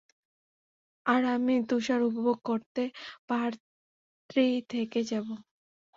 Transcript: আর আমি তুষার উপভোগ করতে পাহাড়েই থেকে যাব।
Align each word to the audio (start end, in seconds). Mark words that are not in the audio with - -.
আর 1.05 1.21
আমি 1.35 1.53
তুষার 1.69 2.01
উপভোগ 2.03 2.37
করতে 2.45 2.83
পাহাড়েই 3.27 4.55
থেকে 4.71 4.99
যাব। 5.03 5.27